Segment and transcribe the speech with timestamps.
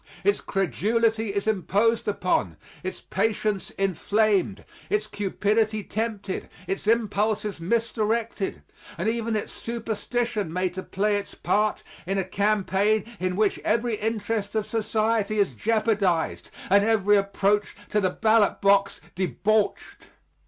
[0.23, 8.63] Its credulity is imposed upon, its patience inflamed, its cupidity tempted, its impulses misdirected
[8.97, 13.93] and even its superstition made to play its part in a campaign in which every
[13.97, 20.07] interest of society is jeopardized and every approach to the ballot box debauched.